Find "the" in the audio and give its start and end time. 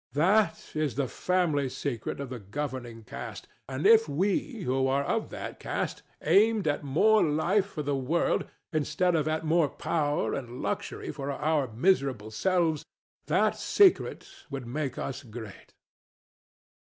0.95-1.07, 2.31-2.39, 7.83-7.95